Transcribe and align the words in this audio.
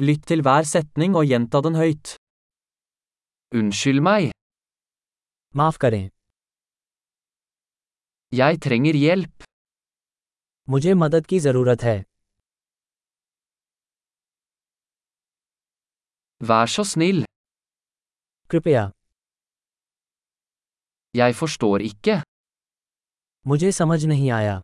Lytt 0.00 0.22
til 0.30 0.40
hver 0.46 0.64
setning 0.64 1.12
og 1.18 1.26
gjenta 1.28 1.60
den 1.66 1.74
høyt. 1.76 2.14
Unnskyld 3.58 4.00
meg, 4.06 4.30
माफ 5.58 5.76
करें 5.82 6.08
jeg 8.40 8.60
trenger 8.64 8.94
hjelp. 8.94 9.42
मुझे 10.70 10.94
मदद 10.94 11.26
की 11.30 11.38
जरूरत 11.46 11.82
है 11.88 11.96
Vær 16.48 16.66
så 16.74 16.84
snill, 16.92 17.24
कृपया 18.50 18.84
jeg 21.14 21.34
forstår 21.40 21.78
ikke. 21.90 22.22
मुझे 23.46 23.72
समझ 23.72 24.04
नहीं 24.06 24.30
आया 24.38 24.60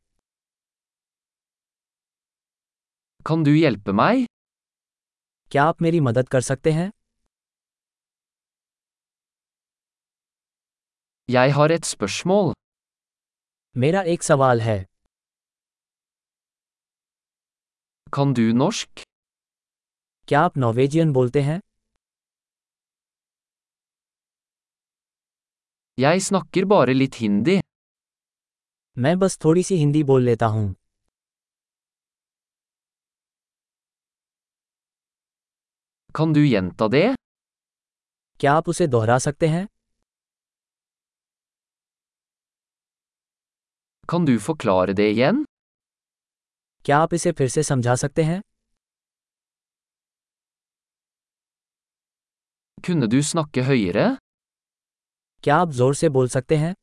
Kan 3.27 3.43
du 3.45 3.51
hjelpe 3.51 3.93
meg? 3.93 4.27
क्या 5.53 5.65
आप 5.65 5.83
मेरी 5.83 6.01
मदद 6.01 6.29
कर 6.29 6.41
सकते 6.41 6.71
हैं 6.73 6.91
Jeg 11.29 11.53
har 11.57 11.69
et 11.77 11.85
spørsmål. 11.91 12.53
मेरा 13.77 14.03
एक 14.15 14.23
सवाल 14.23 14.61
है 14.61 14.79
Kan 18.17 18.35
du 18.39 18.45
norsk? 18.63 19.03
क्या 20.29 20.41
आप 20.41 20.57
नॉर्वेजियन 20.59 21.13
बोलते 21.13 21.41
हैं 21.43 21.59
Jeg 25.99 26.21
snakker 26.29 26.65
bare 26.73 26.95
litt 27.03 27.21
hindi. 27.23 27.61
मैं 28.97 29.19
बस 29.19 29.39
थोड़ी 29.45 29.63
सी 29.63 29.77
हिंदी 29.77 30.03
बोल 30.11 30.23
लेता 30.23 30.47
हूँ 30.57 30.75
Kan 36.18 36.34
du 36.36 36.42
gjenta 36.52 36.88
det? 36.92 37.16
क्या 38.40 38.54
आप 38.54 38.70
उसे 38.70 38.88
दोहरा 38.88 39.18
सकते 39.26 39.48
हैं 39.48 39.66
Kan 44.12 44.26
du 44.26 44.40
forklare 44.48 44.94
det 45.00 45.10
igjen? 45.12 45.44
क्या 46.86 46.98
आप 46.98 47.14
इसे 47.14 47.32
फिर 47.32 47.48
से 47.50 47.64
समझा 47.64 47.96
सकते 48.04 48.24
हैं 48.24 48.42
Kunne 52.88 53.08
du 53.14 53.22
snakke 53.32 53.64
høyere? 53.70 54.08
क्या 55.44 55.56
आप 55.58 55.70
जोर 55.80 55.96
से 55.96 56.10
बोल 56.18 56.28
सकते 56.30 56.58
हैं 56.58 56.74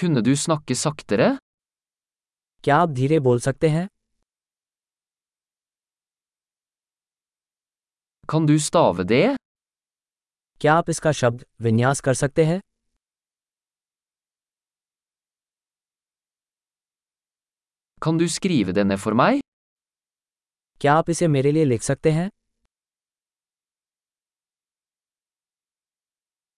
Kunne 0.00 0.22
du 0.26 0.34
snakke 0.44 0.74
saktere? 0.84 1.30
क्या 2.64 2.76
आप 2.76 2.88
धीरे 2.98 3.18
बोल 3.20 3.40
सकते 3.40 3.68
हैं 3.68 3.86
Kan 8.29 8.45
du 8.47 8.55
stave 8.59 9.03
det? 9.09 9.35
क्या 10.61 10.73
आप 10.73 10.89
इसका 10.89 11.11
शब्द 11.11 11.45
विन्यास 11.61 11.99
कर 12.07 12.13
सकते 12.13 12.45
हैं 12.45 12.59
Kan 18.01 18.17
du 18.17 18.27
skrive 18.29 18.73
det 18.77 18.85
ned 18.87 18.99
for 19.03 19.13
meg? 19.21 19.39
क्या 20.81 20.93
आप 20.93 21.09
इसे 21.09 21.27
मेरे 21.27 21.51
लिए 21.51 21.65
लिख 21.65 21.81
सकते 21.81 22.11
हैं 22.11 22.29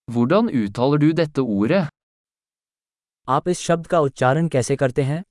Hvordan 0.07 0.49
uttaler 0.61 0.99
du 1.05 1.11
dette 1.21 1.43
ordet? 1.57 1.87
आप 3.27 3.47
इस 3.47 3.59
शब्द 3.59 3.87
का 3.87 3.99
उच्चारण 3.99 4.47
कैसे 4.47 4.75
करते 4.75 5.03
हैं 5.03 5.23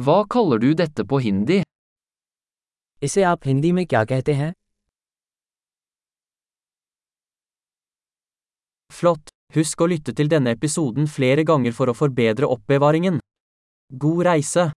Hva 0.00 0.24
kaller 0.28 0.58
du 0.58 0.74
dette 0.74 1.04
på 1.04 1.20
hindi? 1.20 1.62
इसे 3.02 3.22
आप 3.22 3.46
हिंदी 3.46 3.72
में 3.72 3.86
क्या 3.86 4.04
कहते 4.04 4.32
हैं 4.32 4.52
Flott! 8.92 9.32
Husk 9.56 9.80
å 9.84 9.88
lytte 9.92 10.14
til 10.16 10.28
denne 10.32 10.54
episoden 10.56 11.08
flere 11.08 11.44
ganger 11.44 11.74
for 11.76 11.92
å 11.92 11.96
forbedre 11.96 12.48
oppbevaringen. 12.48 13.18
God 13.90 14.24
reise! 14.26 14.72